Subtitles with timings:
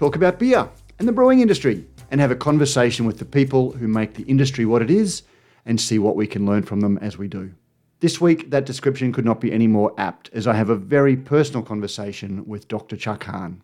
[0.00, 0.66] talk about beer
[0.98, 4.64] and the brewing industry and have a conversation with the people who make the industry
[4.64, 5.24] what it is
[5.66, 7.52] and see what we can learn from them as we do.
[8.00, 11.18] This week, that description could not be any more apt as I have a very
[11.18, 12.96] personal conversation with Dr.
[12.96, 13.62] Chuck Hahn.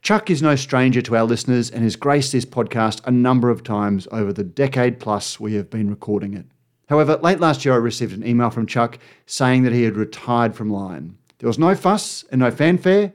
[0.00, 3.62] Chuck is no stranger to our listeners and has graced this podcast a number of
[3.62, 6.46] times over the decade plus we have been recording it.
[6.88, 10.54] However, late last year I received an email from Chuck saying that he had retired
[10.54, 11.18] from Lion.
[11.38, 13.12] There was no fuss and no fanfare,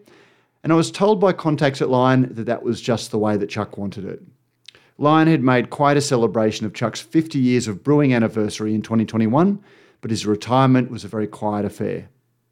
[0.64, 3.50] and I was told by contacts at Lion that that was just the way that
[3.50, 4.22] Chuck wanted it.
[4.98, 9.64] Lion had made quite a celebration of Chuck's 50 years of brewing anniversary in 2021,
[10.02, 12.10] but his retirement was a very quiet affair.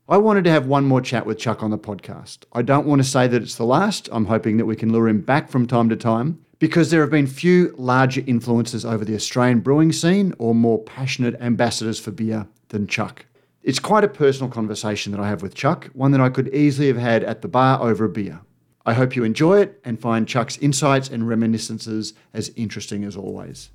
[0.08, 2.40] I wanted to have one more chat with Chuck on the podcast.
[2.54, 4.08] I don't want to say that it's the last.
[4.14, 7.12] I'm hoping that we can lure him back from time to time because there have
[7.12, 12.48] been few larger influences over the Australian brewing scene or more passionate ambassadors for beer
[12.70, 13.26] than Chuck.
[13.68, 16.88] It's quite a personal conversation that I have with Chuck, one that I could easily
[16.88, 18.40] have had at the bar over a beer.
[18.86, 23.70] I hope you enjoy it and find Chuck's insights and reminiscences as interesting as always.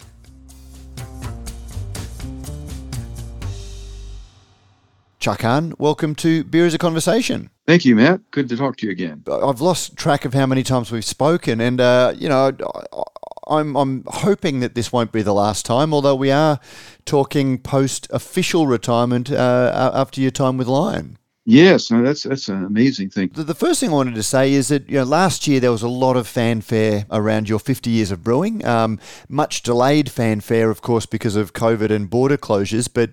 [5.23, 7.49] Chuck Hahn, welcome to Beer as a Conversation.
[7.65, 8.29] Thank you, Matt.
[8.33, 9.23] Good to talk to you again.
[9.31, 12.51] I've lost track of how many times we've spoken, and uh, you know,
[13.47, 15.95] I'm I'm hoping that this won't be the last time.
[15.95, 16.59] Although we are
[17.05, 21.19] talking post official retirement uh, after your time with Lion.
[21.45, 23.31] Yes, no, that's that's an amazing thing.
[23.35, 25.73] The, the, first thing I wanted to say is that you know last year there
[25.73, 28.65] was a lot of fanfare around your 50 years of brewing.
[28.65, 32.89] Um, much delayed fanfare, of course, because of COVID and border closures.
[32.93, 33.11] But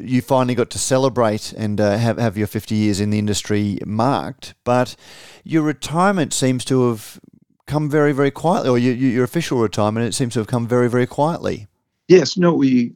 [0.00, 3.78] you finally got to celebrate and uh, have have your 50 years in the industry
[3.86, 4.54] marked.
[4.64, 4.96] But
[5.44, 7.20] your retirement seems to have
[7.66, 10.90] come very very quietly, or your, your official retirement it seems to have come very
[10.90, 11.68] very quietly.
[12.08, 12.92] Yes, no, we.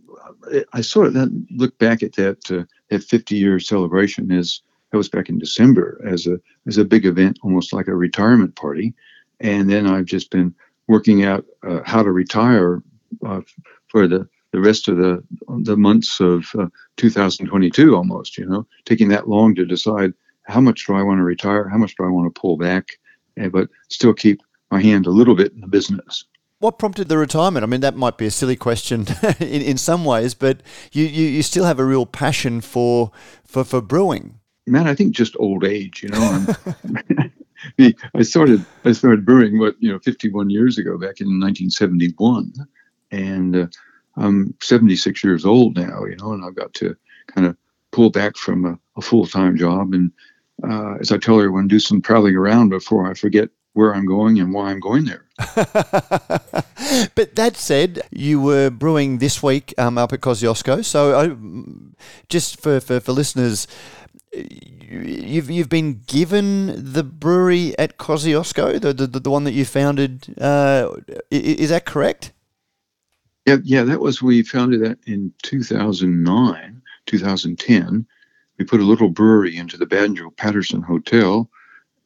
[0.73, 4.61] I sort of then look back at that uh, that 50 year celebration as
[4.93, 8.55] that was back in December as a as a big event, almost like a retirement
[8.55, 8.95] party.
[9.41, 10.55] And then I've just been
[10.87, 12.83] working out uh, how to retire
[13.27, 13.41] uh,
[13.89, 15.25] for the the rest of the
[15.63, 16.67] the months of uh,
[16.99, 21.25] 2022 almost you know taking that long to decide how much do i want to
[21.25, 22.87] retire how much do i want to pull back
[23.39, 26.25] and, but still keep my hand a little bit in the business
[26.59, 27.65] what prompted the retirement?
[27.65, 29.05] I mean, that might be a silly question
[29.41, 30.61] in, in some ways, but
[30.93, 33.11] you, you, you still have a real passion for,
[33.45, 36.03] for, for brewing man, I think just old age.
[36.03, 36.47] You know,
[38.15, 42.53] I started I started brewing what you know 51 years ago, back in 1971,
[43.11, 43.67] and uh,
[44.17, 46.05] I'm 76 years old now.
[46.05, 46.97] You know, and I've got to
[47.27, 47.57] kind of
[47.91, 50.11] pull back from a, a full time job, and
[50.65, 54.39] uh, as I tell everyone, do some traveling around before I forget where I'm going
[54.39, 55.25] and why I'm going there.
[57.15, 60.85] but that said, you were brewing this week um, up at Kosciuszko.
[60.85, 61.35] So, I,
[62.29, 63.67] just for, for, for listeners,
[64.33, 70.35] you've you've been given the brewery at Kosciuszko, the, the the one that you founded.
[70.41, 70.91] Uh,
[71.31, 72.33] is that correct?
[73.47, 78.07] Yeah, yeah, that was we founded that in 2009, 2010.
[78.59, 81.51] We put a little brewery into the Banjo Paterson Hotel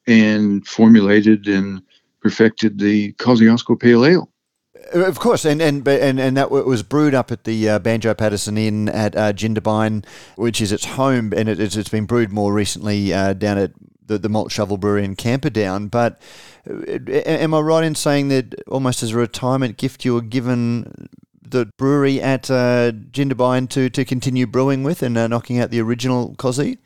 [0.07, 1.81] and formulated and
[2.21, 4.29] perfected the Kosciuszko Pale Ale.
[4.93, 8.57] Of course, and and and and that was brewed up at the uh, Banjo Paterson
[8.57, 9.33] Inn at uh,
[10.35, 13.71] which is its home, and it, it's been brewed more recently uh, down at
[14.05, 15.87] the, the Malt Shovel Brewery in Camperdown.
[15.87, 16.21] But
[16.69, 21.09] uh, am I right in saying that almost as a retirement gift, you were given
[21.41, 26.35] the brewery at uh, to to continue brewing with and uh, knocking out the original
[26.35, 26.77] Cosy?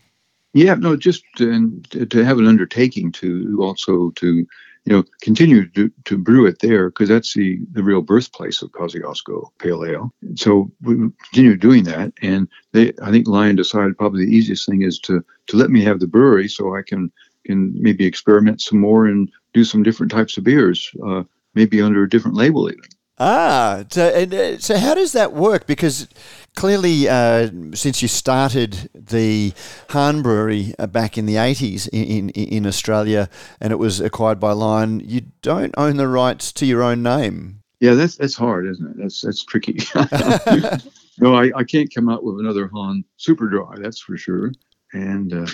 [0.53, 1.79] Yeah, no, just to,
[2.09, 4.45] to have an undertaking to also to
[4.85, 8.71] you know, continue to, to brew it there because that's the, the real birthplace of
[8.71, 10.11] Kosciuszko Pale Ale.
[10.35, 14.81] So we continue doing that, and they, I think Lion decided probably the easiest thing
[14.81, 17.11] is to to let me have the brewery so I can
[17.45, 21.23] can maybe experiment some more and do some different types of beers, uh,
[21.53, 22.83] maybe under a different label even.
[23.23, 25.67] Ah, so, and, uh, so how does that work?
[25.67, 26.07] Because
[26.55, 29.53] clearly, uh, since you started the
[29.89, 33.29] Hahn Brewery uh, back in the 80s in, in, in, Australia
[33.59, 37.61] and it was acquired by Lion, you don't own the rights to your own name.
[37.79, 38.97] Yeah, that's that's hard, isn't it?
[38.97, 39.77] That's that's tricky.
[41.19, 44.51] no, I, I can't come out with another Hahn Super Dry, that's for sure.
[44.93, 45.47] And uh, in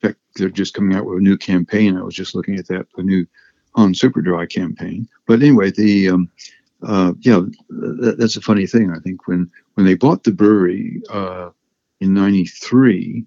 [0.00, 1.98] fact, they're just coming out with a new campaign.
[1.98, 3.26] I was just looking at that, the new
[3.74, 5.06] Hahn Super Dry campaign.
[5.26, 6.30] But anyway, the um,
[6.82, 8.92] uh, yeah, that, that's a funny thing.
[8.94, 11.50] I think when when they bought the brewery uh,
[12.00, 13.24] in '93,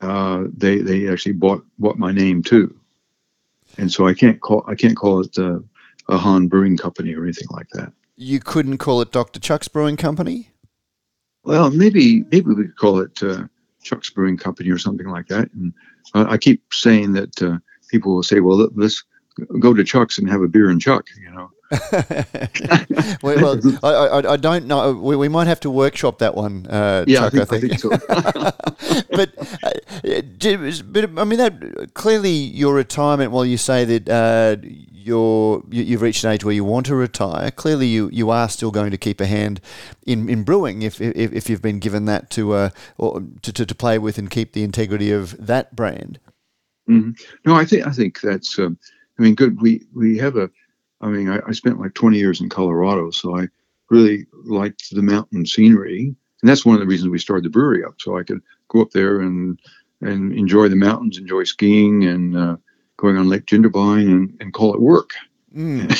[0.00, 2.74] uh, they they actually bought bought my name too,
[3.76, 5.58] and so I can't call I can't call it uh,
[6.08, 7.92] a Hahn Brewing Company or anything like that.
[8.16, 9.40] You couldn't call it Dr.
[9.40, 10.50] Chuck's Brewing Company.
[11.44, 13.44] Well, maybe maybe we could call it uh,
[13.82, 15.52] Chuck's Brewing Company or something like that.
[15.52, 15.72] And
[16.14, 17.58] I keep saying that uh,
[17.88, 19.04] people will say, "Well, let's
[19.60, 21.50] go to Chuck's and have a beer and Chuck," you know.
[23.22, 24.92] well, well I, I, I, don't know.
[24.92, 27.34] We, we, might have to workshop that one, uh, yeah, Chuck.
[27.34, 27.80] I think, I think.
[27.80, 27.88] so.
[29.10, 29.32] but,
[29.62, 33.32] uh, but I mean, that clearly your retirement.
[33.32, 34.56] While you say that uh,
[35.06, 38.48] you're you, have reached an age where you want to retire, clearly you, you are
[38.48, 39.60] still going to keep a hand
[40.04, 43.64] in, in brewing if, if, if you've been given that to, uh, or to, to,
[43.64, 46.18] to play with and keep the integrity of that brand.
[46.88, 47.10] Mm-hmm.
[47.44, 48.58] No, I think I think that's.
[48.58, 48.78] Um,
[49.18, 49.60] I mean, good.
[49.60, 50.50] We we have a
[51.00, 53.48] I mean, I, I, spent like 20 years in Colorado, so I
[53.90, 57.84] really liked the mountain scenery, and that's one of the reasons we started the brewery
[57.84, 59.58] up, so I could go up there and
[60.02, 62.56] and enjoy the mountains, enjoy skiing, and uh,
[62.98, 65.10] going on Lake Jindabyne and, and call it work.
[65.54, 65.90] Mm.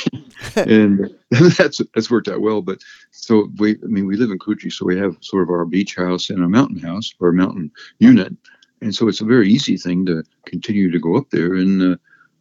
[0.56, 1.14] and
[1.56, 2.62] that's that's worked out well.
[2.62, 5.64] But so we, I mean, we live in Coogee, so we have sort of our
[5.64, 8.34] beach house and a mountain house or a mountain unit,
[8.80, 11.94] and so it's a very easy thing to continue to go up there and.
[11.94, 11.96] Uh,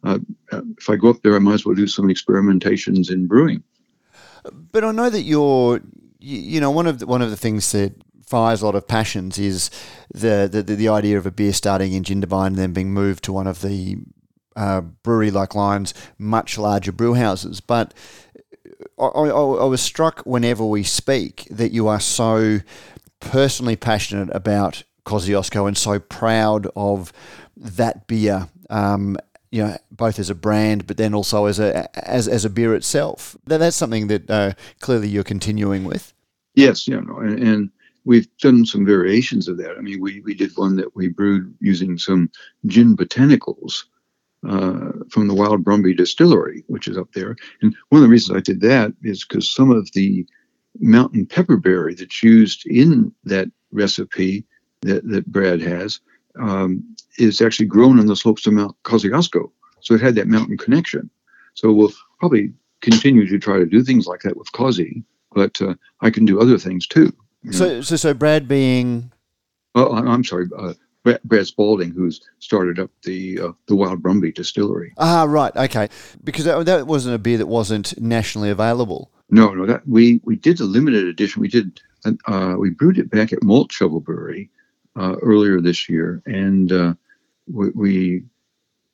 [0.06, 3.62] uh, if I go up there, I might as well do some experimentations in brewing.
[4.72, 5.80] But I know that you're,
[6.20, 7.94] you know, one of the, one of the things that
[8.24, 9.70] fires a lot of passions is
[10.12, 13.32] the the, the idea of a beer starting in Jindabyne and then being moved to
[13.32, 13.96] one of the
[14.54, 17.60] uh, brewery-like lines, much larger brew houses.
[17.60, 17.92] But
[18.98, 22.60] I, I, I was struck whenever we speak that you are so
[23.20, 27.12] personally passionate about Kosciuszko and so proud of
[27.56, 29.16] that beer um,
[29.50, 32.74] you know, both as a brand, but then also as a as as a beer
[32.74, 33.36] itself.
[33.46, 36.12] That, That's something that uh, clearly you're continuing with.
[36.54, 37.70] Yes, you know, and, and,
[38.04, 39.76] we've done some variations of that.
[39.76, 42.30] I mean, we we did one that we brewed using some
[42.66, 43.84] gin botanicals
[44.48, 47.36] uh, from the Wild Brumby Distillery, which is up there.
[47.62, 50.24] And one of the reasons I did that is because some of the
[50.78, 54.44] mountain pepperberry that's used in that recipe
[54.82, 56.00] that, that Brad has
[56.40, 56.84] um,
[57.18, 59.50] is actually grown on the slopes of Mount Kosciuszko.
[59.80, 61.10] So it had that mountain connection.
[61.54, 65.02] So we'll probably continue to try to do things like that with Cosi,
[65.32, 67.12] but uh, I can do other things too.
[67.50, 69.12] So, so, so Brad being.
[69.74, 70.46] Oh, I'm sorry.
[70.56, 70.74] Uh,
[71.04, 74.92] Brad, Brad Spalding, who's started up the uh, the Wild Brumby distillery.
[74.98, 75.88] Ah, right, okay.
[76.24, 79.12] Because that, that wasn't a beer that wasn't nationally available.
[79.30, 79.66] No, no.
[79.66, 81.40] That we we did a limited edition.
[81.40, 81.80] We did.
[82.26, 84.50] Uh, we brewed it back at Malt Shovel Brewery
[84.96, 86.94] uh, earlier this year, and uh,
[87.52, 88.24] we, we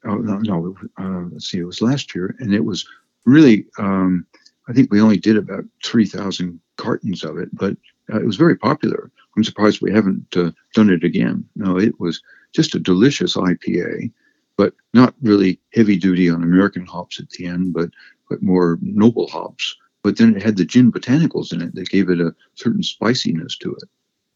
[0.04, 2.86] oh, no, no uh, let's see, it was last year, and it was
[3.24, 4.26] really, um,
[4.68, 7.76] I think we only did about 3,000 cartons of it, but
[8.12, 9.10] uh, it was very popular.
[9.36, 11.44] I'm surprised we haven't uh, done it again.
[11.56, 12.22] No, it was
[12.52, 14.12] just a delicious IPA,
[14.56, 17.90] but not really heavy duty on American hops at the end, but
[18.28, 19.76] but more noble hops.
[20.02, 23.56] But then it had the gin botanicals in it that gave it a certain spiciness
[23.58, 23.88] to it.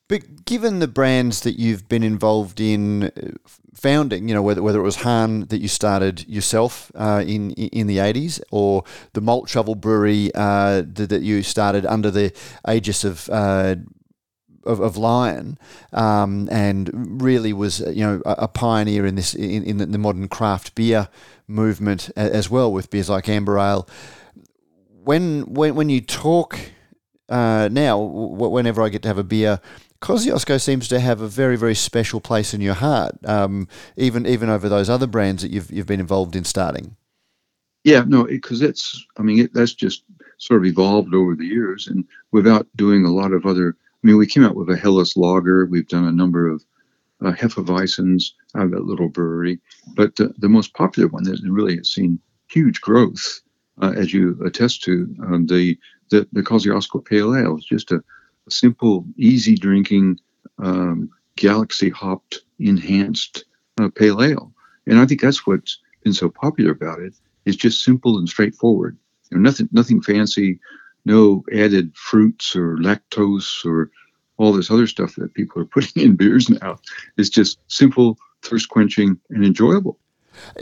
[0.09, 3.11] But given the brands that you've been involved in uh,
[3.75, 7.87] founding, you know, whether, whether it was Hahn that you started yourself uh, in in
[7.87, 12.33] the 80s or the Malt Shovel Brewery uh, that, you started under the
[12.69, 13.77] aegis of, uh,
[14.65, 15.59] of, of, Lion
[15.93, 20.29] um, and really was, you know, a, a pioneer in this, in, in the modern
[20.29, 21.09] craft beer
[21.49, 23.89] movement as well with beers like Amber Ale.
[25.03, 26.59] When, when, when you talk
[27.29, 29.61] uh, now, whenever I get to have a beer,
[30.01, 34.51] Kosciuszko seems to have a very, very special place in your heart, um, even even
[34.51, 36.97] over those other brands that you've you've been involved in starting.
[37.85, 40.05] Yeah, no, because it's I mean it, that's just
[40.39, 43.77] sort of evolved over the years, and without doing a lot of other.
[44.05, 45.67] I mean, we came out with a Helles Lager.
[45.67, 46.65] We've done a number of
[47.25, 49.59] uh, Hefeweizens out of that little brewery,
[49.97, 53.41] but the, the most popular one that really has seen huge growth,
[53.83, 55.79] uh, as you attest to, um, the
[56.11, 58.03] the the Kosciuszko Pale Ale is just a
[58.49, 60.21] simple, easy drinking,
[60.59, 63.45] um, galaxy hopped, enhanced
[63.81, 64.53] uh, pale ale.
[64.87, 67.15] And I think that's what's been so popular about it.
[67.45, 68.97] It's just simple and straightforward.
[69.31, 70.59] You know, nothing, nothing fancy,
[71.05, 73.91] no added fruits or lactose or
[74.39, 76.79] all this other stuff that people are putting in beers now.
[77.17, 79.99] It's just simple, thirst quenching, and enjoyable.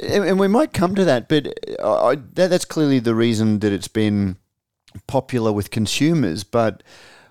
[0.00, 1.48] And we might come to that, but
[1.80, 4.36] uh, I, that, that's clearly the reason that it's been
[5.08, 6.44] popular with consumers.
[6.44, 6.84] But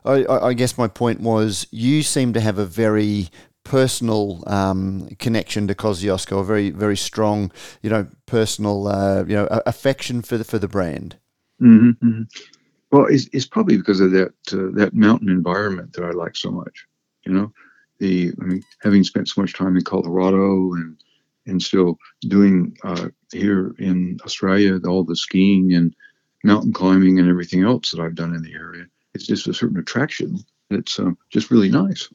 [0.05, 3.29] I, I guess my point was you seem to have a very
[3.63, 9.48] personal um, connection to Kosciuszko, a very very strong, you know, personal, uh, you know,
[9.65, 11.17] affection for the for the brand.
[11.62, 12.24] Mm-hmm, mm-hmm.
[12.91, 16.51] Well, it's, it's probably because of that uh, that mountain environment that I like so
[16.51, 16.86] much.
[17.25, 17.53] You know,
[18.00, 20.98] the I mean, having spent so much time in Colorado and
[21.45, 25.95] and still doing uh, here in Australia all the skiing and
[26.43, 29.77] mountain climbing and everything else that I've done in the area, it's just a certain
[29.77, 30.39] attraction.
[30.70, 32.10] It's uh, just really nice.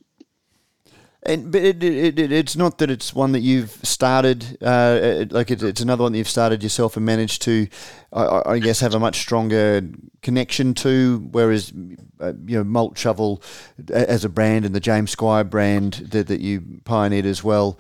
[1.25, 5.51] And but it, it, it, it's not that it's one that you've started, uh, like
[5.51, 7.67] it, it's another one that you've started yourself and managed to,
[8.13, 9.83] I, I guess, have a much stronger
[10.23, 11.29] connection to.
[11.33, 11.73] Whereas,
[12.21, 13.43] uh, you know, Malt Shovel
[13.91, 17.79] as a brand and the James Squire brand that, that you pioneered as well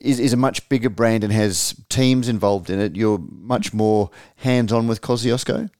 [0.00, 2.96] is, is a much bigger brand and has teams involved in it.
[2.96, 5.70] You're much more hands on with Kosciuszko.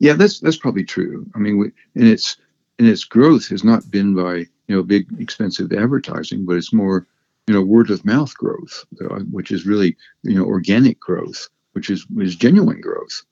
[0.00, 1.26] Yeah, that's that's probably true.
[1.34, 2.36] I mean, we, and its
[2.78, 7.06] and its growth has not been by you know big expensive advertising, but it's more
[7.46, 8.84] you know word of mouth growth,
[9.30, 13.22] which is really you know organic growth, which is is genuine growth,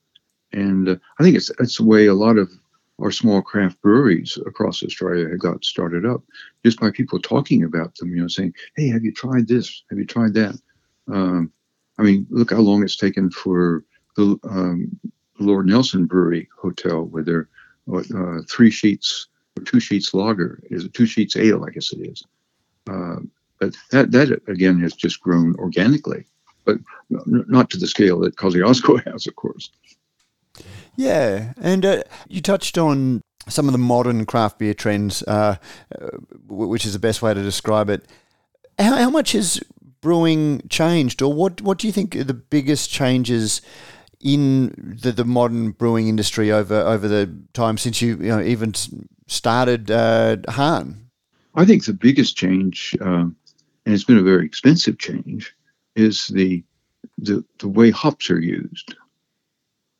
[0.53, 2.51] and uh, I think it's it's the way a lot of
[3.01, 6.21] our small craft breweries across Australia have got started up
[6.63, 9.83] just by people talking about them, you know, saying, "Hey, have you tried this?
[9.89, 10.55] Have you tried that?"
[11.11, 11.51] Um,
[11.97, 13.83] I mean, look how long it's taken for
[14.15, 14.99] the um,
[15.39, 17.47] Lord Nelson Brewery Hotel with their
[17.93, 19.27] uh, three sheets
[19.57, 22.23] or two sheets lager is a two sheets ale, I guess it is.
[22.89, 23.17] Uh,
[23.59, 26.25] but that that again has just grown organically,
[26.65, 26.77] but
[27.09, 29.69] not to the scale that Kosciuszko has, of course.
[30.95, 35.55] Yeah, and uh, you touched on some of the modern craft beer trends, uh,
[35.99, 36.07] uh
[36.47, 38.05] which is the best way to describe it.
[38.77, 39.61] How, how much has
[40.01, 43.61] brewing changed, or what what do you think are the biggest changes?
[44.21, 48.73] In the, the modern brewing industry over over the time since you, you know even
[49.27, 51.09] started uh, Hahn?
[51.55, 53.35] I think the biggest change, um,
[53.85, 55.55] and it's been a very expensive change,
[55.95, 56.63] is the
[57.17, 58.95] the, the way hops are used.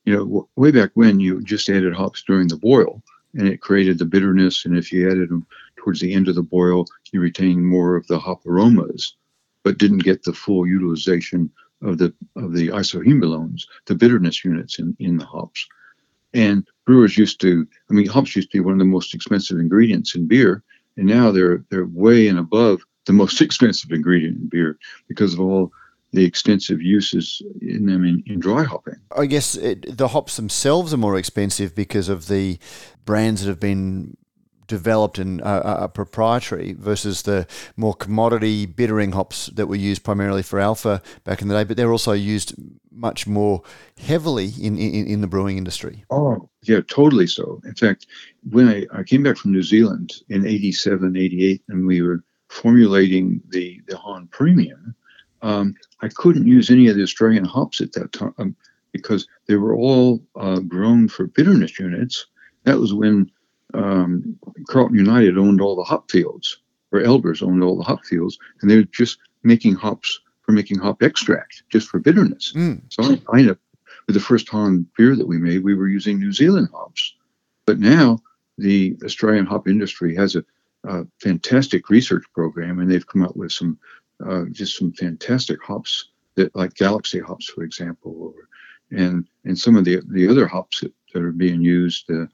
[0.04, 3.02] You know, w- way back when you just added hops during the boil,
[3.34, 4.64] and it created the bitterness.
[4.64, 5.46] And if you added them
[5.76, 9.14] towards the end of the boil, you retained more of the hop aromas,
[9.64, 11.50] but didn't get the full utilization
[11.82, 15.66] of the of the isohumulones, the bitterness units in, in the hops.
[16.32, 19.58] And brewers used to, I mean, hops used to be one of the most expensive
[19.58, 20.62] ingredients in beer,
[20.96, 25.40] and now they're they're way and above the most expensive ingredient in beer because of
[25.40, 25.72] all
[26.12, 28.96] the extensive uses in them in, in dry hopping.
[29.16, 32.58] I guess it, the hops themselves are more expensive because of the
[33.04, 34.16] brands that have been
[34.70, 37.46] developed and uh, are proprietary versus the
[37.76, 41.76] more commodity bittering hops that were used primarily for alpha back in the day, but
[41.76, 42.54] they're also used
[42.92, 43.62] much more
[43.98, 46.04] heavily in, in, in the brewing industry.
[46.08, 47.60] Oh, yeah, totally so.
[47.64, 48.06] In fact,
[48.48, 53.42] when I, I came back from New Zealand in 87, 88, and we were formulating
[53.48, 54.94] the, the Hahn Premium,
[55.42, 58.54] um, I couldn't use any of the Australian hops at that time um,
[58.92, 62.26] because they were all uh, grown for bitterness units.
[62.64, 63.30] That was when
[63.74, 66.58] um, Carlton United owned all the hop fields,
[66.92, 70.78] or Elders owned all the hop fields, and they were just making hops for making
[70.78, 72.52] hop extract, just for bitterness.
[72.54, 72.82] Mm.
[72.88, 73.58] So I, ended up
[74.06, 77.14] with the first Hahn beer that we made, we were using New Zealand hops.
[77.66, 78.18] But now
[78.58, 80.44] the Australian hop industry has a,
[80.84, 83.78] a fantastic research program, and they've come up with some
[84.26, 88.48] uh, just some fantastic hops that, like Galaxy hops, for example, or,
[88.98, 92.10] and and some of the the other hops that, that are being used.
[92.10, 92.26] Uh,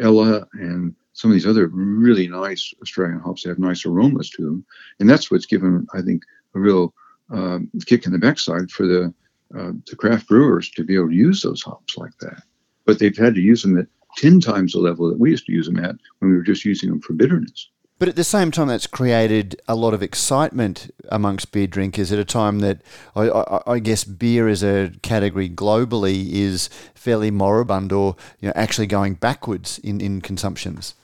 [0.00, 4.64] Ella and some of these other really nice Australian hops have nice aromas to them,
[5.00, 6.22] and that's what's given I think
[6.54, 6.94] a real
[7.30, 9.12] um, kick in the backside for the
[9.56, 12.42] uh, the craft brewers to be able to use those hops like that.
[12.84, 13.86] But they've had to use them at
[14.16, 16.64] ten times the level that we used to use them at when we were just
[16.64, 17.70] using them for bitterness.
[17.98, 22.18] But at the same time, that's created a lot of excitement amongst beer drinkers at
[22.18, 22.80] a time that
[23.16, 28.52] I, I, I, guess beer as a category globally is fairly moribund or you know,
[28.54, 30.94] actually going backwards in, in consumptions.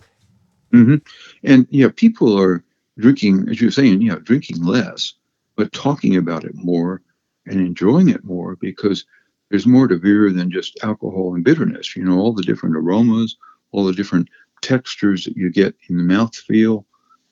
[0.73, 0.97] Mm-hmm.
[1.43, 2.63] And yeah, people are
[2.99, 5.15] drinking, as you're saying, yeah, drinking less,
[5.57, 7.03] but talking about it more
[7.47, 9.05] and enjoying it more because
[9.51, 11.97] there's more to beer than just alcohol and bitterness.
[11.97, 13.37] You know, all the different aromas,
[13.73, 14.29] all the different
[14.65, 16.87] textures that you get in the mouth feel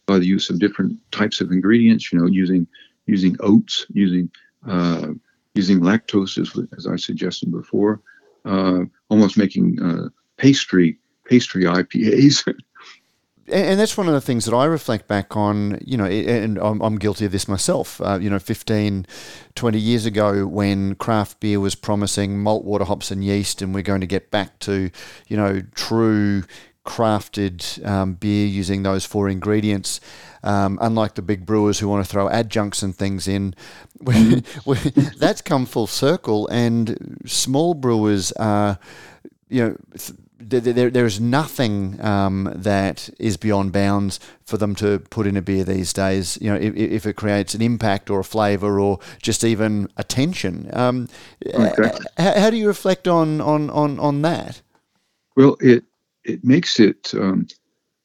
[0.06, 2.12] by the use of different types of ingredients.
[2.12, 2.66] You know, using
[3.06, 4.30] using oats, using
[4.66, 5.08] uh,
[5.54, 8.00] using lactose, as, as I suggested before,
[8.44, 12.52] uh, almost making uh, pastry pastry IPAs.
[13.48, 16.96] and that's one of the things that I reflect back on, you know, and I'm,
[16.96, 18.00] guilty of this myself.
[18.00, 19.06] Uh, you know, 15,
[19.54, 23.82] 20 years ago when craft beer was promising malt, water, hops, and yeast, and we're
[23.82, 24.90] going to get back to,
[25.28, 26.44] you know, true
[26.84, 30.00] crafted um, beer using those four ingredients.
[30.44, 33.54] Um, unlike the big brewers who want to throw adjuncts and things in,
[35.16, 36.48] that's come full circle.
[36.48, 38.78] And small brewers are,
[39.48, 39.76] you know,
[40.40, 45.64] there, there's nothing um, that is beyond bounds for them to put in a beer
[45.64, 46.36] these days.
[46.40, 50.68] You know, if, if it creates an impact or a flavour or just even attention.
[50.72, 51.08] Um,
[51.40, 51.90] exactly.
[52.18, 54.60] how, how, do you reflect on, on, on, on that?
[55.36, 55.84] Well, it
[56.24, 57.46] it makes it um,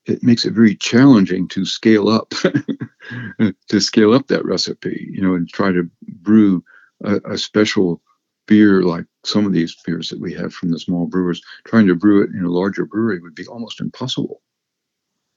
[0.05, 2.29] it makes it very challenging to scale up
[3.67, 5.09] to scale up that recipe.
[5.11, 6.63] You know, and try to brew
[7.03, 8.01] a, a special
[8.47, 11.95] beer like some of these beers that we have from the small brewers, trying to
[11.95, 14.41] brew it in a larger brewery would be almost impossible.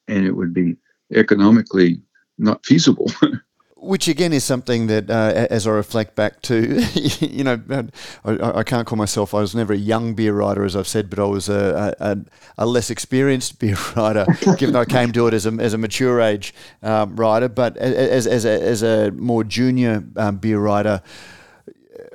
[0.08, 0.76] And it would be
[1.12, 2.00] economically
[2.38, 3.10] not feasible.
[3.82, 6.80] Which again is something that, uh, as I reflect back to,
[7.20, 7.88] you know,
[8.25, 9.32] I, I, can't call myself.
[9.32, 12.18] I was never a young beer writer, as I've said, but I was a, a,
[12.58, 14.26] a less experienced beer writer,
[14.58, 17.49] given I came to it as a, as a mature age um, writer.
[17.49, 21.02] But as, as, a, as a more junior um, beer writer,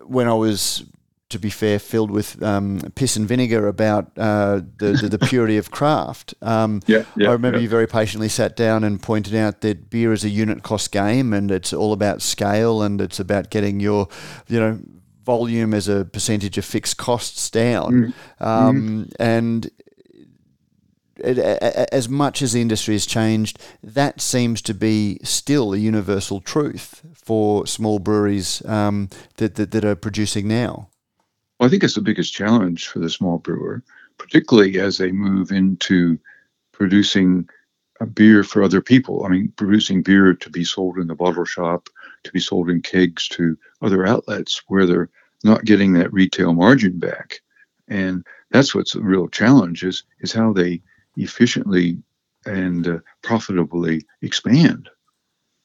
[0.03, 0.83] when I was
[1.29, 5.57] to be fair, filled with um, piss and vinegar about uh, the, the, the purity
[5.57, 6.35] of craft.
[6.41, 7.63] Um, yeah, yeah, I remember yeah.
[7.63, 11.33] you very patiently sat down and pointed out that beer is a unit cost game,
[11.33, 14.07] and it's all about scale, and it's about getting your,
[14.47, 14.79] you know,
[15.25, 18.13] volume as a percentage of fixed costs down.
[18.39, 18.45] Mm.
[18.45, 19.15] Um, mm.
[19.19, 19.71] And
[21.17, 21.39] it,
[21.91, 27.01] as much as the industry has changed, that seems to be still a universal truth
[27.13, 30.89] for small breweries um, that, that, that are producing now.
[31.59, 33.81] Well, I think it's the biggest challenge for the small brewer,
[34.17, 36.19] particularly as they move into
[36.71, 37.47] producing
[38.01, 39.25] a beer for other people.
[39.25, 41.87] I mean, producing beer to be sold in the bottle shop,
[42.23, 45.09] to be sold in kegs to other outlets where they're
[45.45, 47.39] not getting that retail margin back.
[47.87, 50.81] And that's what's the real challenge is, is how they
[51.15, 51.97] efficiently
[52.45, 54.89] and uh, profitably expand.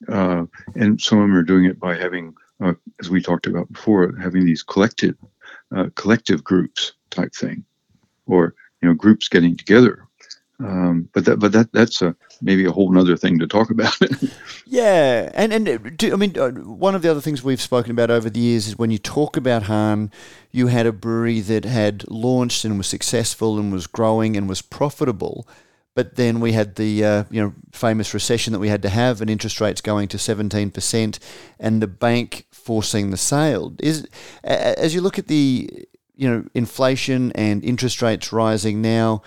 [0.08, 0.44] Uh,
[0.76, 4.14] and some of them are doing it by having, uh, as we talked about before,
[4.16, 5.16] having these collective
[5.74, 7.64] uh, collective groups type thing,
[8.26, 10.06] or you know groups getting together.
[10.60, 13.96] Um, but that but that that's a maybe a whole other thing to talk about.
[14.66, 17.90] yeah, and and uh, do, I mean uh, one of the other things we've spoken
[17.90, 20.10] about over the years is when you talk about Hahn,
[20.50, 24.60] you had a brewery that had launched and was successful and was growing and was
[24.60, 25.48] profitable.
[26.00, 29.20] But then we had the uh, you know famous recession that we had to have,
[29.20, 31.18] and interest rates going to seventeen percent,
[31.58, 33.74] and the bank forcing the sale.
[33.80, 34.08] Is
[34.42, 35.68] as you look at the
[36.16, 39.20] you know inflation and interest rates rising now,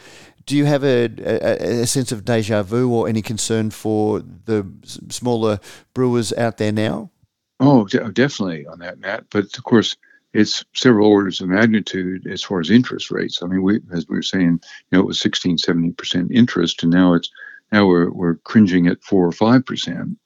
[0.47, 4.65] do you have a, a, a, sense of deja vu or any concern for the
[5.09, 5.59] smaller
[5.93, 7.11] brewers out there now?
[7.59, 9.25] Oh, definitely on that, Matt.
[9.29, 9.95] But of course,
[10.33, 13.41] it's several orders of magnitude as far as interest rates.
[13.41, 16.83] I mean, we, as we were saying, you know, it was 16, 17 percent interest,
[16.83, 17.29] and now it's
[17.71, 20.17] now we're we're cringing at four or five percent.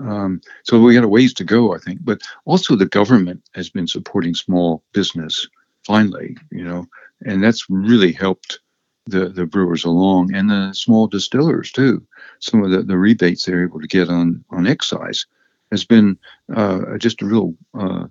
[0.00, 2.00] Um, so we got a ways to go, I think.
[2.02, 5.48] But also, the government has been supporting small business
[5.84, 6.86] finally, you know,
[7.24, 8.60] and that's really helped
[9.06, 12.06] the the brewers along and the small distillers too.
[12.40, 15.26] Some of the, the rebates they're able to get on on excise
[15.70, 16.18] has been
[16.54, 18.06] uh, just a real uh,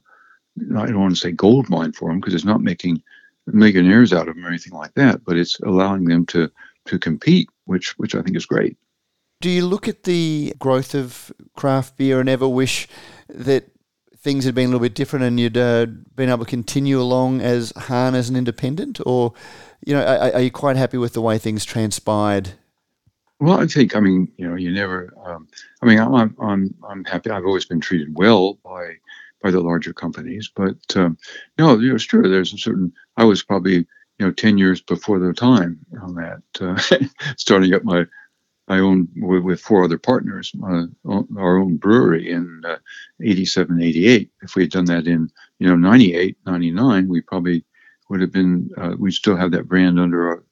[0.60, 3.02] I don't want to say gold mine for them because it's not making
[3.48, 6.52] millionaires out of them or anything like that, but it's allowing them to
[6.86, 8.78] to compete, which which I think is great.
[9.42, 12.88] Do you look at the growth of craft beer and ever wish
[13.28, 13.70] that
[14.18, 15.86] things had been a little bit different and you'd uh,
[16.16, 19.34] been able to continue along as Hahn as an independent, or
[19.86, 22.52] you know, are, are, you quite happy with the way things transpired?
[23.40, 25.14] Well, I think I mean you know you never.
[25.26, 25.48] Um,
[25.82, 27.30] I mean I'm I'm I'm happy.
[27.30, 28.96] I've always been treated well by
[29.44, 30.50] by the larger companies.
[30.56, 31.18] But um,
[31.60, 32.28] no, you know, true.
[32.28, 32.94] There's a certain.
[33.18, 33.86] I was probably you
[34.20, 37.06] know ten years before the time on that, uh,
[37.38, 38.06] starting up my
[38.68, 42.78] my own with, with four other partners, our own brewery in uh,
[43.22, 44.32] 87, 88.
[44.42, 45.30] If we had done that in
[45.60, 47.66] you know 98, 99, we probably
[48.10, 48.70] would have been.
[48.78, 50.44] Uh, we still have that brand under our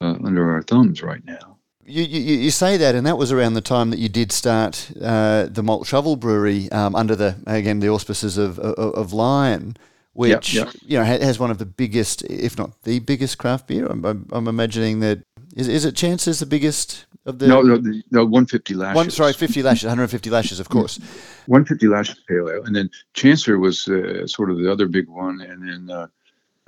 [0.00, 1.59] uh, under our thumbs right now.
[1.90, 4.92] You, you, you, say that, and that was around the time that you did start
[5.02, 9.76] uh, the Malt Shovel Brewery um, under the again the auspices of of, of Lion,
[10.12, 10.74] which yep, yep.
[10.82, 13.86] you know has one of the biggest, if not the biggest, craft beer.
[13.86, 15.24] I'm, I'm, I'm imagining that
[15.56, 18.96] is is it Chance's the biggest of the no no the, no 150 lashes.
[18.96, 20.98] One sorry, 50 lashes, 150 lashes, of course.
[21.46, 25.40] 150 lashes pale ale, and then Chancellor was uh, sort of the other big one,
[25.40, 25.90] and then.
[25.90, 26.06] Uh,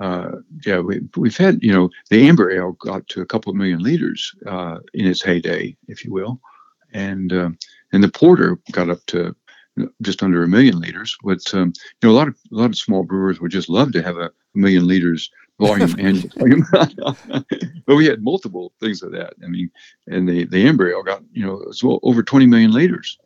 [0.03, 0.31] uh,
[0.65, 3.81] yeah, we, we've had, you know, the amber ale got to a couple of million
[3.81, 6.41] liters uh, in its heyday, if you will,
[6.93, 7.49] and uh,
[7.93, 9.33] and the porter got up to
[10.01, 11.15] just under a million liters.
[11.23, 13.93] But um, you know, a lot of a lot of small brewers would just love
[13.93, 16.65] to have a million liters volume and volume.
[17.85, 19.35] but we had multiple things of that.
[19.41, 19.71] I mean,
[20.07, 23.17] and the the amber ale got you know as well over 20 million liters.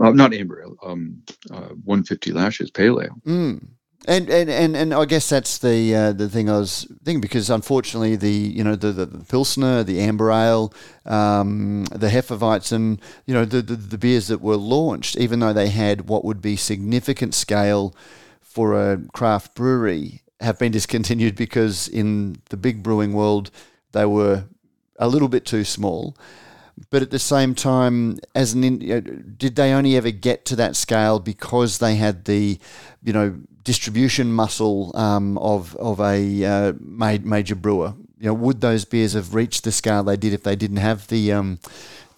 [0.00, 3.20] Uh, not amber ale, um, uh, 150 lashes pale ale.
[3.26, 3.66] Mm.
[4.08, 7.50] And, and, and, and I guess that's the uh, the thing I was thinking because
[7.50, 10.72] unfortunately the you know the, the, the pilsner, the amber ale,
[11.04, 15.68] um, the hefeweizen, you know the, the the beers that were launched, even though they
[15.68, 17.94] had what would be significant scale
[18.40, 23.50] for a craft brewery, have been discontinued because in the big brewing world
[23.92, 24.44] they were
[24.98, 26.16] a little bit too small.
[26.88, 31.18] But at the same time, as an did they only ever get to that scale
[31.18, 32.58] because they had the,
[33.02, 37.94] you know, distribution muscle um, of of a uh, major brewer?
[38.18, 41.06] You know, would those beers have reached the scale they did if they didn't have
[41.08, 41.58] the um,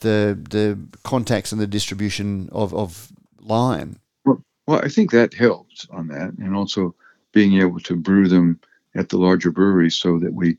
[0.00, 3.98] the the contacts and the distribution of of Lion?
[4.24, 6.94] Well, well, I think that helped on that, and also
[7.32, 8.60] being able to brew them
[8.94, 10.56] at the larger breweries so that we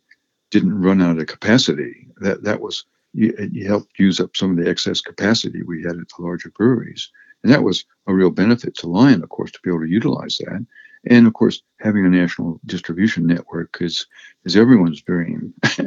[0.49, 2.07] didn't run out of capacity.
[2.17, 6.07] That that was you, helped use up some of the excess capacity we had at
[6.09, 7.09] the larger breweries.
[7.43, 10.37] And that was a real benefit to Lion, of course, to be able to utilize
[10.39, 10.65] that.
[11.05, 14.07] And of course, having a national distribution network is
[14.45, 15.53] is everyone's dream,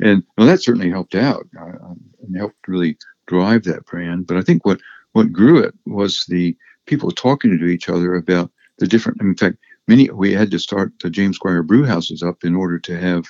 [0.00, 4.26] and well, that certainly helped out uh, and helped really drive that brand.
[4.26, 4.80] But I think what
[5.12, 9.20] what grew it was the people talking to each other about the different.
[9.20, 12.78] In fact, many we had to start the James Squire brew houses up in order
[12.78, 13.26] to have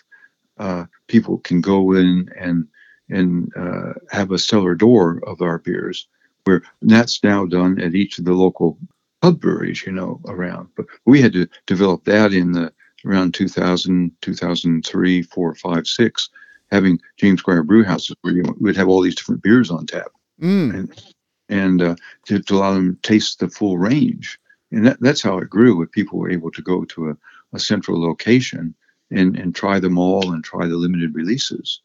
[0.59, 2.69] uh, people can go in and
[3.13, 6.09] and uh, have a cellar door of our beers,
[6.45, 8.79] where that's now done at each of the local
[9.21, 10.69] pub breweries, you know, around.
[10.77, 12.73] But we had to develop that in the
[13.05, 16.31] around 2000, 2003, 4, 5, 6,
[16.71, 20.13] having James Squire brew houses where you would have all these different beers on tap.
[20.41, 20.75] Mm.
[20.75, 21.03] And,
[21.49, 21.97] and uh,
[22.27, 24.39] to, to, allow them to taste the full range.
[24.71, 27.17] And that, that's how it grew, with people were able to go to a,
[27.53, 28.75] a central location
[29.11, 31.81] and, and try them all and try the limited releases.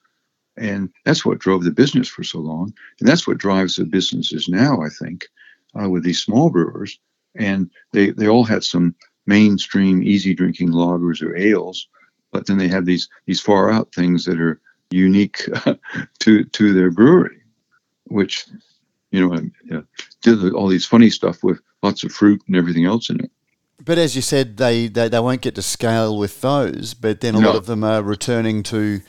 [0.57, 2.73] And that's what drove the business for so long.
[2.99, 5.27] And that's what drives the businesses now, I think,
[5.79, 6.99] uh, with these small brewers.
[7.35, 8.95] And they, they all had some
[9.27, 11.87] mainstream easy drinking lagers or ales,
[12.31, 15.47] but then they have these these far out things that are unique
[16.19, 17.41] to to their brewery,
[18.05, 18.45] which
[19.11, 19.81] you know, uh,
[20.21, 23.31] did all these funny stuff with lots of fruit and everything else in it.
[23.83, 27.35] But as you said, they, they, they won't get to scale with those, but then
[27.35, 27.47] a no.
[27.47, 29.01] lot of them are returning to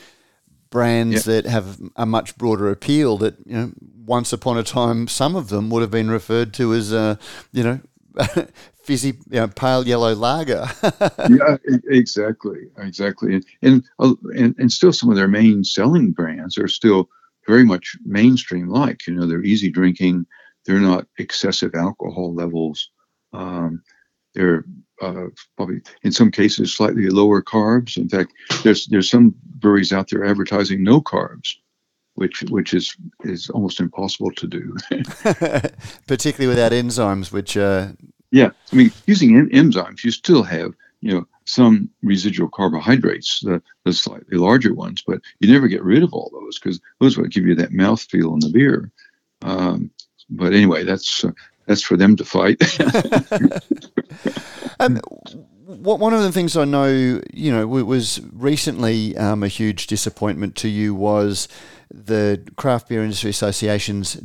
[0.69, 3.71] brands that have a much broader appeal that, you know,
[4.05, 7.15] once upon a time, some of them would have been referred to as, uh,
[7.51, 7.79] you know,
[8.83, 10.67] fizzy, you know, pale yellow lager.
[11.29, 11.57] yeah,
[11.89, 16.67] exactly, exactly, and, and uh, and and still some of their main selling brands are
[16.67, 17.09] still
[17.47, 19.05] very much mainstream like.
[19.07, 20.25] You know, they're easy drinking.
[20.65, 22.89] They're not excessive alcohol levels.
[23.33, 23.83] Um,
[24.33, 24.65] they're
[25.01, 27.97] uh, probably in some cases slightly lower carbs.
[27.97, 31.55] In fact, there's there's some breweries out there advertising no carbs,
[32.15, 34.75] which which is is almost impossible to do.
[36.07, 37.89] Particularly without enzymes, which uh...
[38.31, 43.61] yeah, I mean using en- enzymes, you still have you know some residual carbohydrates, the,
[43.83, 47.31] the slightly larger ones, but you never get rid of all those because those what
[47.31, 48.91] give you that mouth feel in the beer.
[49.41, 49.89] Um,
[50.29, 51.31] but anyway, that's uh,
[51.65, 52.61] that's for them to fight.
[54.79, 54.99] um,
[55.69, 60.67] one of the things I know, you know, was recently um, a huge disappointment to
[60.67, 61.47] you was
[61.91, 64.19] the Craft Beer Industry Association's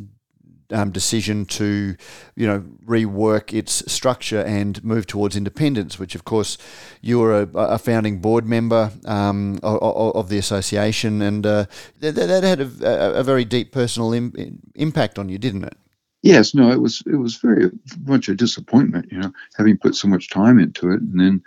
[0.70, 1.96] um, decision to,
[2.35, 5.98] you know, rework its structure and move towards independence.
[5.98, 6.57] Which, of course,
[7.02, 11.66] you were a, a founding board member um, of, of, the association, and uh,
[12.00, 15.76] that, that, had a, a, very deep personal Im- impact on you, didn't it?
[16.24, 17.70] Yes, no, it was it was very
[18.06, 21.42] much a disappointment, you know, having put so much time into it, and then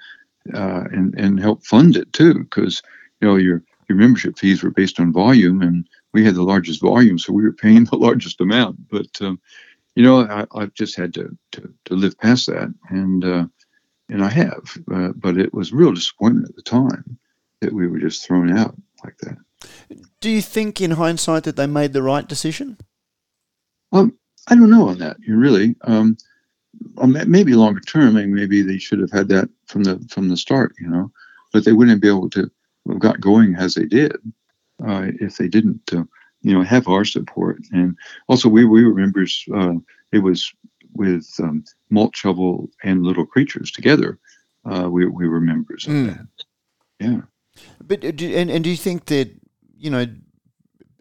[0.54, 2.84] uh, and and help fund it too, because
[3.20, 6.80] you know your your membership fees were based on volume, and we had the largest
[6.80, 8.88] volume, so we were paying the largest amount.
[8.88, 9.40] But um,
[9.96, 13.46] you know, I, I've just had to, to to live past that, and uh,
[14.10, 17.18] and I have, uh, but it was real disappointment at the time
[17.62, 19.38] that we were just thrown out like that.
[20.22, 22.78] Do you think, in hindsight, that they made the right decision?
[23.92, 25.18] Um, I don't know on that.
[25.20, 26.18] You really, um,
[27.06, 30.74] maybe longer term, and maybe they should have had that from the from the start,
[30.80, 31.12] you know,
[31.52, 32.50] but they wouldn't be able to
[32.88, 34.14] have got going as they did
[34.86, 36.04] uh, if they didn't, uh,
[36.42, 37.60] you know, have our support.
[37.72, 37.96] And
[38.28, 39.44] also, we we were members.
[39.54, 39.74] Uh,
[40.12, 40.54] it was
[40.94, 44.18] with um, Malt Shovel and Little Creatures together.
[44.66, 46.08] Uh, we we were members of mm.
[46.08, 46.46] that.
[47.00, 47.22] Yeah.
[47.84, 49.32] But uh, and and do you think that
[49.78, 50.06] you know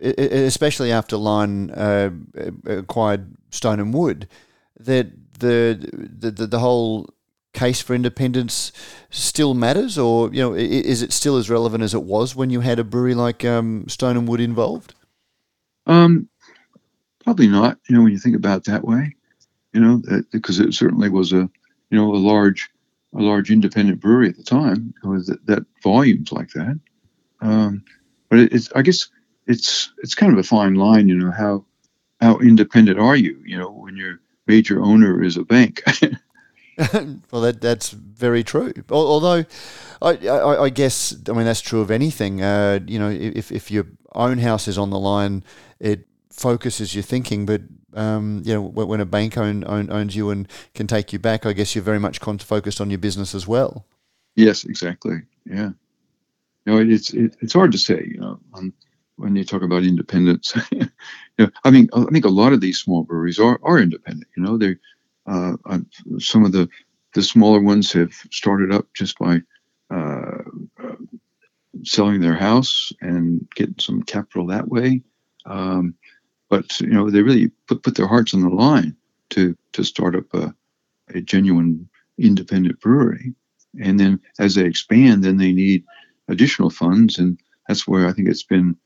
[0.01, 2.11] especially after Lion uh,
[2.67, 4.29] acquired Stone and Wood,
[4.79, 7.09] that the, the the, the whole
[7.53, 8.71] case for independence
[9.11, 12.61] still matters, or you know, is it still as relevant as it was when you
[12.61, 14.95] had a brewery like um, Stone and Wood involved?
[15.87, 16.29] Um,
[17.25, 17.79] probably not.
[17.89, 19.15] You know, when you think about it that way,
[19.73, 21.49] you know, because it certainly was a,
[21.91, 22.69] you know, a large,
[23.15, 26.79] a large independent brewery at the time that, that volumes like that.
[27.41, 27.85] Um,
[28.29, 29.09] but it, it's, I guess,
[29.47, 31.09] it's it's kind of a fine line.
[31.09, 31.65] You know, how
[32.21, 33.41] how independent are you?
[33.45, 35.83] You know, when your major owner is a bank.
[37.31, 38.73] well, that that's very true.
[38.91, 39.45] Although,
[40.03, 42.43] I, I, I, guess I mean that's true of anything.
[42.43, 45.45] Uh, you know, if if your own house is on the line,
[45.79, 47.47] it focuses your thinking.
[47.47, 47.63] But
[47.95, 51.47] um, you know, when a bank own, own, owns you and can take you back,
[51.47, 53.87] I guess you're very much focused on your business as well.
[54.35, 55.23] Yes, exactly.
[55.47, 55.71] Yeah.
[56.67, 58.07] You know, it's it, it's hard to say.
[58.07, 58.75] You know, um,
[59.17, 60.89] when you talk about independence, you
[61.39, 64.29] know, I mean, I think a lot of these small breweries are are independent.
[64.37, 64.77] You know, they
[65.27, 65.57] uh,
[66.19, 66.69] some of the
[67.15, 69.41] the smaller ones have started up just by
[69.91, 70.43] uh,
[70.83, 70.97] uh,
[71.85, 75.03] selling their house and getting some capital that way.
[75.47, 75.95] Um,
[76.49, 78.97] but you know, they really put put their hearts on the line
[79.31, 80.55] to to start up a,
[81.15, 83.35] a genuine independent brewery.
[83.81, 85.85] And then as they expand, then they need
[86.29, 88.77] additional funds, and that's where I think it's been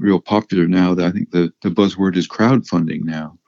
[0.00, 0.94] real popular now.
[0.94, 3.38] That I think the the buzzword is crowdfunding now.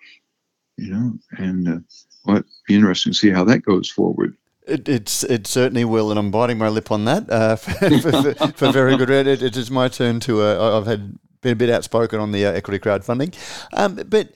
[0.77, 1.79] You know, and uh,
[2.25, 4.37] well, be interesting to see how that goes forward.
[4.67, 8.53] It, it's it certainly will, and I'm biting my lip on that uh, for, for,
[8.53, 9.11] for, very good.
[9.11, 10.43] It, it is my turn to.
[10.43, 13.35] Uh, I've had been a bit outspoken on the uh, equity crowdfunding,
[13.73, 14.35] um, but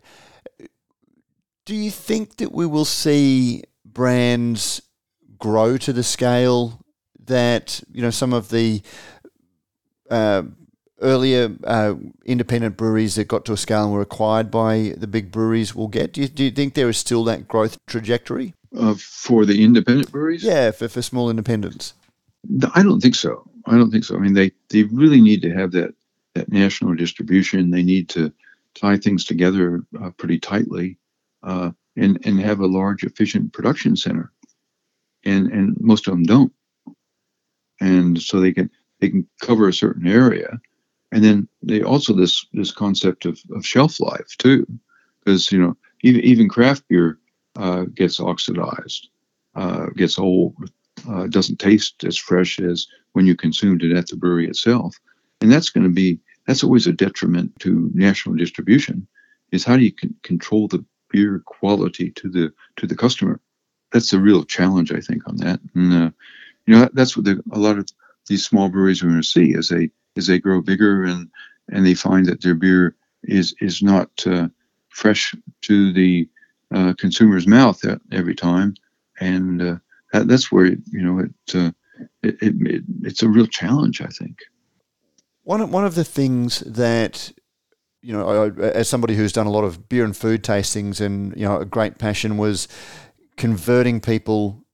[1.65, 4.83] do you think that we will see brands
[5.39, 6.81] grow to the scale
[7.25, 8.83] that you know some of the
[10.11, 10.43] uh,
[11.01, 15.31] earlier uh, independent breweries that got to a scale and were acquired by the big
[15.31, 16.13] breweries will get?
[16.13, 18.55] Do you, do you think there is still that growth trajectory?
[18.77, 20.45] Uh, for the independent breweries?
[20.45, 21.95] Yeah, for, for small independents.
[22.75, 23.49] I don't think so.
[23.67, 24.17] I don't think so.
[24.17, 25.95] I mean, they, they really need to have that,
[26.35, 27.71] that national distribution.
[27.71, 28.33] They need to
[28.75, 30.99] tie things together uh, pretty tightly
[31.43, 34.31] uh, and, and have a large, efficient production center.
[35.25, 36.53] And, and most of them don't.
[37.81, 40.59] And so they can they can cover a certain area
[41.13, 44.67] and then they also this this concept of, of shelf life too,
[45.25, 47.19] because you know even even craft beer
[47.57, 49.09] uh, gets oxidized,
[49.55, 50.55] uh, gets old,
[51.09, 54.99] uh, doesn't taste as fresh as when you consumed it at the brewery itself,
[55.41, 59.07] and that's going to be that's always a detriment to national distribution.
[59.53, 63.41] Is how do you c- control the beer quality to the to the customer?
[63.93, 65.61] That's a real challenge, I think, on that.
[65.75, 66.11] And uh,
[66.67, 67.89] you know that, that's what the, a lot of
[68.27, 71.29] these small breweries are going to see as they as they grow bigger and
[71.71, 74.49] and they find that their beer is is not uh,
[74.89, 76.29] fresh to the
[76.75, 78.75] uh, consumer's mouth every time,
[79.21, 79.77] and uh,
[80.13, 81.71] that, that's where you know it, uh,
[82.23, 84.39] it, it, it it's a real challenge, I think.
[85.43, 87.33] One one of the things that
[88.03, 91.37] you know, I, as somebody who's done a lot of beer and food tastings, and
[91.37, 92.69] you know, a great passion was
[93.37, 94.65] converting people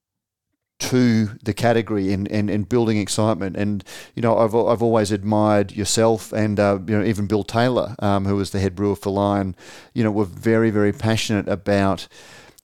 [0.90, 3.56] to the category and, and, and building excitement.
[3.56, 7.94] And, you know, I've, I've always admired yourself and, uh, you know, even Bill Taylor,
[8.00, 9.54] um, who was the head brewer for Lion,
[9.94, 12.08] you know, were very, very passionate about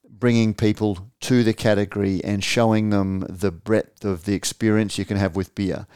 [0.08, 5.16] bringing people to the category and showing them the breadth of the experience you can
[5.16, 5.86] have with beer.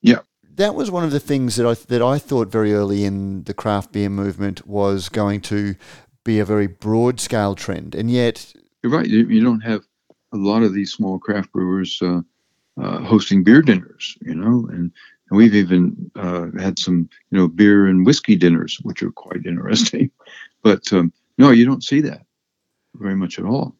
[0.00, 0.20] Yeah.
[0.56, 3.54] That was one of the things that I, that I thought very early in the
[3.54, 5.74] craft beer movement was going to
[6.24, 7.96] be a very broad scale trend.
[7.96, 8.54] And yet...
[8.82, 9.08] You're right.
[9.08, 9.82] You, you don't have
[10.34, 12.20] a lot of these small craft brewers uh,
[12.80, 14.90] uh, hosting beer dinners, you know, and,
[15.30, 19.46] and we've even uh, had some, you know, beer and whiskey dinners, which are quite
[19.46, 20.10] interesting.
[20.62, 22.26] But um, no, you don't see that
[22.96, 23.74] very much at all.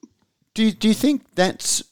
[0.55, 1.83] Do you, do you think that's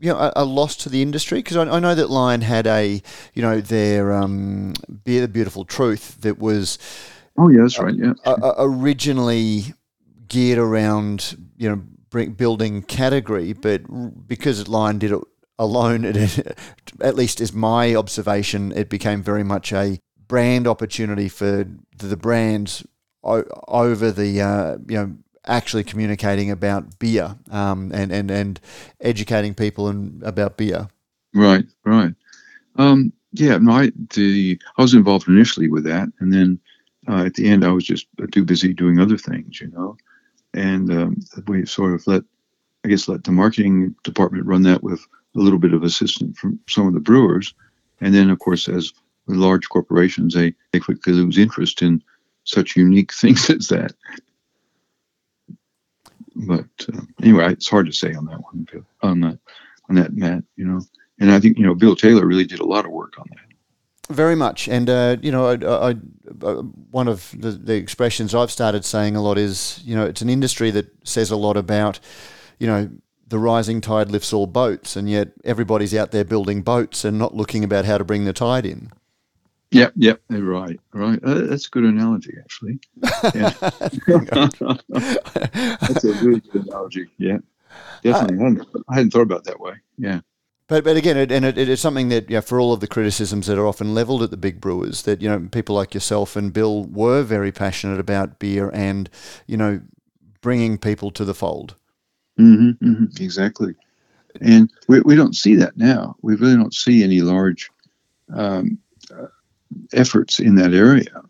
[0.00, 1.38] you know a, a loss to the industry?
[1.38, 3.00] Because I, I, know that Lion had a
[3.34, 6.78] you know their um, beer, the beautiful truth, that was.
[7.38, 7.94] Oh yeah, that's right.
[7.94, 8.14] Yeah.
[8.58, 9.74] originally
[10.26, 11.82] geared around you know
[12.12, 13.82] building category, but
[14.26, 15.20] because Lion did it
[15.58, 16.56] alone, it,
[17.00, 19.98] at least is my observation, it became very much a
[20.28, 21.66] brand opportunity for
[21.98, 22.84] the brands
[23.22, 25.14] over the uh, you know
[25.46, 28.60] actually communicating about beer um, and, and and
[29.00, 30.88] educating people and about beer.
[31.34, 32.14] Right, right.
[32.76, 36.58] Um, yeah, I the I was involved initially with that, and then
[37.08, 39.96] uh, at the end I was just too busy doing other things, you know
[40.54, 42.22] and um, we sort of let,
[42.84, 45.00] I guess, let the marketing department run that with
[45.34, 47.54] a little bit of assistance from some of the brewers,
[48.00, 48.92] and then of course as
[49.26, 52.02] large corporations, they they quickly lose interest in
[52.44, 53.92] such unique things as that.
[56.34, 58.66] But uh, anyway, it's hard to say on that one.
[59.02, 59.38] On that,
[59.88, 60.44] on that, Matt.
[60.56, 60.80] You know,
[61.20, 63.51] and I think you know Bill Taylor really did a lot of work on that.
[64.10, 65.94] Very much, and uh, you know, I, I,
[66.44, 66.52] I,
[66.90, 70.28] one of the, the expressions I've started saying a lot is, you know, it's an
[70.28, 72.00] industry that says a lot about,
[72.58, 72.90] you know,
[73.28, 77.34] the rising tide lifts all boats, and yet everybody's out there building boats and not
[77.34, 78.90] looking about how to bring the tide in.
[79.70, 81.18] Yep, yep, right, right.
[81.24, 82.78] Uh, that's a good analogy, actually.
[83.34, 83.50] Yeah.
[85.80, 87.08] that's a really good analogy.
[87.16, 87.38] Yeah,
[88.02, 88.38] definitely.
[88.38, 89.74] I hadn't, I hadn't thought about that way.
[89.96, 90.20] Yeah.
[90.72, 92.86] But, but again, it, and it, it's something that, you know, for all of the
[92.86, 96.34] criticisms that are often levelled at the big brewers, that, you know, people like yourself
[96.34, 99.10] and Bill were very passionate about beer and,
[99.46, 99.82] you know,
[100.40, 101.74] bringing people to the fold.
[102.40, 103.74] Mm-hmm, mm-hmm, exactly.
[104.40, 106.16] And we, we don't see that now.
[106.22, 107.70] We really don't see any large
[108.34, 108.78] um,
[109.14, 109.26] uh,
[109.92, 111.20] efforts in that area.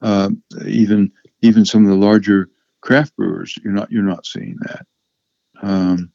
[0.00, 0.30] Uh,
[0.64, 1.10] even
[1.42, 2.48] even some of the larger
[2.82, 4.86] craft brewers, you're not you're not seeing that.
[5.60, 6.12] Um,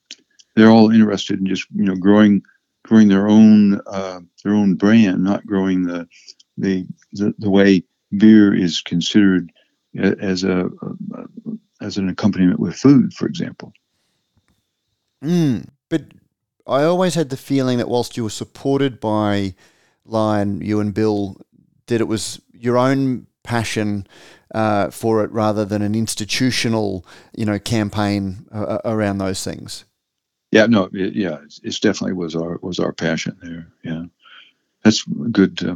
[0.56, 2.42] they're all interested in just you know growing
[2.84, 6.08] growing their own uh, their own brand, not growing the,
[6.58, 7.84] the the the way
[8.18, 9.52] beer is considered
[9.96, 11.26] as a, a
[11.82, 13.74] as an accompaniment with food, for example.
[15.24, 16.04] Mm, but
[16.68, 19.56] I always had the feeling that whilst you were supported by
[20.06, 21.38] Lion, you and Bill,
[21.88, 24.08] that it was your own passion
[24.54, 29.86] uh, for it rather than an institutional, you know, campaign uh, around those things.
[30.52, 33.68] Yeah, no, it, yeah, it's, definitely was our was our passion there.
[33.84, 34.06] Yeah,
[34.84, 35.62] that's good.
[35.64, 35.76] Uh,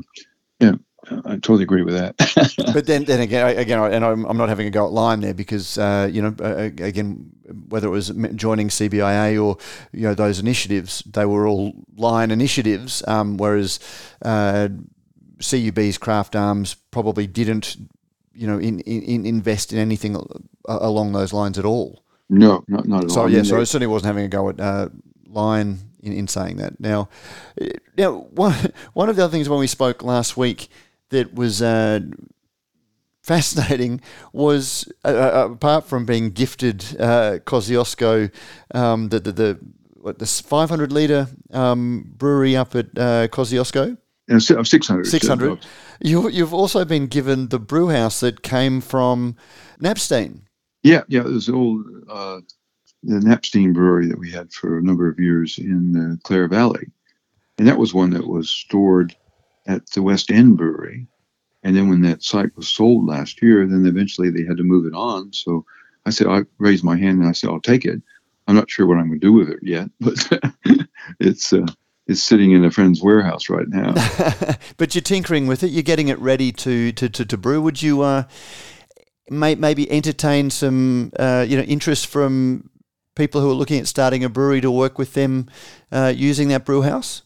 [0.60, 0.74] yeah,
[1.26, 2.16] I totally agree with that.
[2.74, 5.34] but then, then again, again, and I'm, I'm not having a go at Lion there
[5.34, 7.32] because uh, you know, again,
[7.68, 9.58] whether it was joining CBIA or
[9.92, 13.04] you know those initiatives, they were all Lion initiatives.
[13.08, 13.80] Um, whereas
[14.22, 14.70] uh,
[15.40, 17.78] CUB's Craft Arms probably didn't,
[18.34, 20.18] you know, in, in, invest in anything
[20.66, 22.04] along those lines at all.
[22.30, 23.28] No, not, not at so, all.
[23.28, 24.90] So yeah, so I certainly wasn't having a go at uh,
[25.36, 26.80] in, in saying that.
[26.80, 27.10] Now,
[27.98, 28.54] now one
[28.94, 30.70] one of the other things when we spoke last week
[31.10, 32.02] that was uh,
[33.24, 38.32] fascinating was uh, uh apart from being gifted uh, Kosciuszko,
[38.74, 39.60] um, the the, the
[40.02, 43.98] what this 500 liter um, brewery up at uh, Kosciuszko.
[44.28, 45.08] Yeah, 600.
[45.08, 45.66] 600.
[46.02, 49.36] You, you've also been given the brew house that came from
[49.82, 50.42] Knappstein.
[50.84, 52.42] Yeah, yeah, it was the old uh,
[53.04, 56.92] the Knappstein brewery that we had for a number of years in the Clare Valley,
[57.58, 59.16] and that was one that was stored
[59.68, 61.08] at the West End Brewery.
[61.64, 64.86] And then when that site was sold last year, then eventually they had to move
[64.86, 65.34] it on.
[65.34, 65.66] So
[66.06, 68.02] I said, I raised my hand and I said, I'll take it.
[68.48, 70.52] I'm not sure what I'm going to do with it yet, but
[71.20, 71.68] it's uh,
[72.08, 73.94] it's sitting in a friend's warehouse right now.
[74.78, 75.70] but you're tinkering with it.
[75.70, 77.62] You're getting it ready to to, to, to brew.
[77.62, 78.24] Would you uh,
[79.30, 82.70] may, maybe entertain some uh, you know interest from
[83.16, 85.48] people who are looking at starting a brewery to work with them
[85.92, 87.24] uh, using that brew house?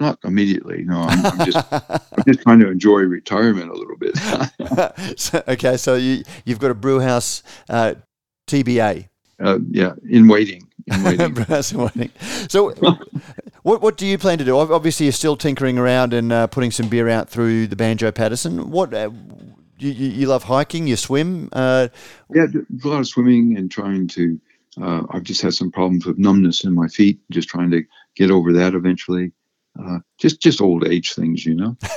[0.00, 0.84] Not immediately.
[0.84, 5.18] No, I'm, I'm just I'm just trying to enjoy retirement a little bit.
[5.18, 7.94] so, okay, so you you've got a brew house uh,
[8.48, 9.08] TBA.
[9.38, 10.68] Uh, yeah, in waiting.
[10.86, 12.10] In waiting.
[12.48, 12.72] so,
[13.62, 14.56] what what do you plan to do?
[14.58, 18.70] Obviously, you're still tinkering around and uh, putting some beer out through the Banjo Paterson.
[18.70, 19.10] What uh,
[19.78, 20.86] you, you love hiking?
[20.86, 21.48] You swim?
[21.52, 21.88] Uh,
[22.34, 24.40] yeah, a lot of swimming and trying to.
[24.80, 27.20] Uh, I've just had some problems with numbness in my feet.
[27.30, 27.84] Just trying to
[28.16, 29.32] get over that eventually.
[29.78, 31.76] Uh, just just old age things, you know.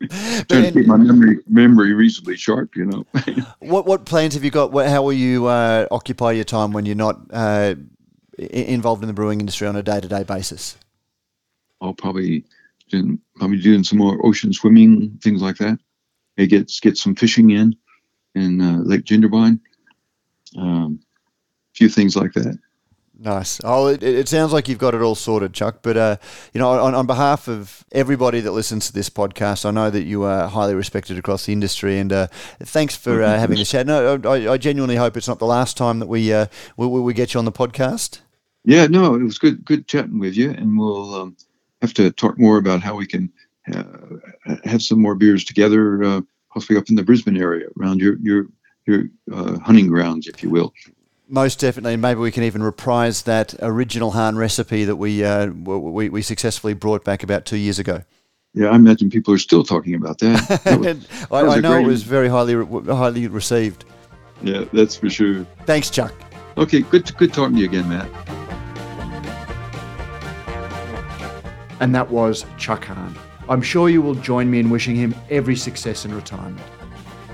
[0.48, 3.04] trying to keep my memory memory reasonably sharp, you know.
[3.58, 4.72] what what plans have you got?
[4.72, 7.74] How will you uh, occupy your time when you're not uh,
[8.38, 10.76] involved in the brewing industry on a day to day basis?
[11.80, 12.44] I'll probably
[13.36, 15.78] probably doing some more ocean swimming, things like that.
[16.40, 17.76] Maybe get get some fishing in
[18.34, 19.04] in uh, Lake.
[20.56, 22.58] Um, a few things like that.
[23.18, 23.60] Nice.
[23.62, 25.80] Oh, it, it, sounds like you've got it all sorted, Chuck.
[25.82, 26.16] But uh,
[26.54, 30.04] you know, on, on behalf of everybody that listens to this podcast, I know that
[30.04, 32.28] you are highly respected across the industry, and uh,
[32.60, 33.86] thanks for uh, having the chat.
[33.86, 36.46] No, I, I, genuinely hope it's not the last time that we, uh,
[36.78, 38.20] we we get you on the podcast.
[38.64, 41.36] Yeah, no, it was good good chatting with you, and we'll um,
[41.82, 43.30] have to talk more about how we can
[44.64, 46.20] have some more beers together, uh,
[46.52, 48.46] possibly up in the Brisbane area around your your
[48.86, 49.04] your
[49.62, 50.72] hunting grounds, if you will.
[51.30, 51.96] Most definitely.
[51.96, 56.74] Maybe we can even reprise that original Hahn recipe that we, uh, we, we successfully
[56.74, 58.02] brought back about two years ago.
[58.52, 60.60] Yeah, I imagine people are still talking about that.
[60.64, 63.84] that was, I, I know it was very highly highly received.
[64.42, 65.46] Yeah, that's for sure.
[65.66, 66.12] Thanks, Chuck.
[66.56, 68.08] Okay, good good talking to you again, Matt.
[71.78, 73.14] And that was Chuck Hahn.
[73.50, 76.66] I'm sure you will join me in wishing him every success in retirement.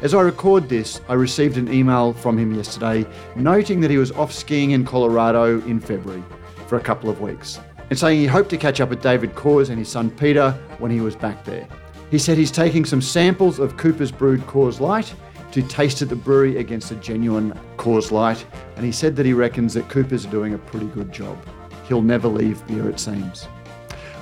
[0.02, 3.06] As I record this, I received an email from him yesterday
[3.36, 6.24] noting that he was off skiing in Colorado in February.
[6.66, 7.60] for a couple of weeks
[7.90, 10.90] and saying he hoped to catch up with David Coors and his son Peter when
[10.90, 11.68] he was back there.
[12.10, 15.14] He said he's taking some samples of Cooper's brewed Coors Light
[15.52, 18.44] to taste at the brewery against a genuine Coors Light,
[18.76, 21.38] and he said that he reckons that Cooper's are doing a pretty good job.
[21.86, 23.46] He'll never leave beer, it seems.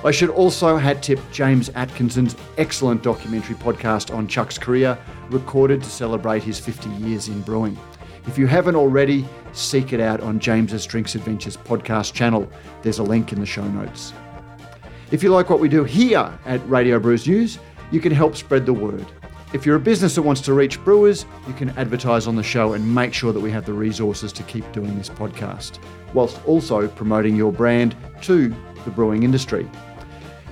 [0.05, 4.95] I should also hat tip James Atkinson's excellent documentary podcast on Chuck's career,
[5.31, 7.75] recorded to celebrate his 50 years in brewing.
[8.27, 12.47] If you haven't already, seek it out on James's Drinks Adventures podcast channel.
[12.83, 14.13] There's a link in the show notes.
[15.09, 17.57] If you like what we do here at Radio Brews News,
[17.89, 19.07] you can help spread the word.
[19.53, 22.73] If you're a business that wants to reach brewers, you can advertise on the show
[22.73, 25.79] and make sure that we have the resources to keep doing this podcast,
[26.13, 28.53] whilst also promoting your brand to
[28.83, 29.67] the brewing industry.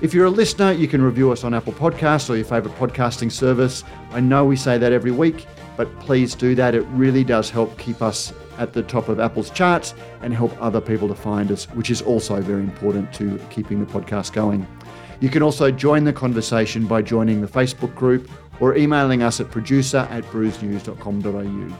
[0.04, 3.32] If you're a listener, you can review us on Apple Podcasts or your favourite podcasting
[3.32, 3.84] service.
[4.10, 5.46] I know we say that every week,
[5.78, 6.74] but please do that.
[6.74, 10.78] It really does help keep us at the top of Apple's charts and help other
[10.78, 14.66] people to find us, which is also very important to keeping the podcast going.
[15.20, 18.30] You can also join the conversation by joining the Facebook group
[18.60, 21.78] or emailing us at producer at brewsnews.com.au.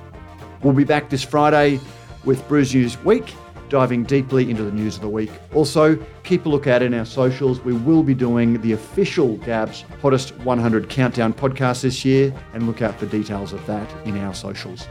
[0.63, 1.79] We'll be back this Friday
[2.25, 3.35] with Brews News Week,
[3.69, 5.31] diving deeply into the news of the week.
[5.55, 7.61] Also, keep a look out in our socials.
[7.61, 12.83] We will be doing the official Gabs Hottest 100 Countdown podcast this year, and look
[12.83, 14.87] out for details of that in our socials.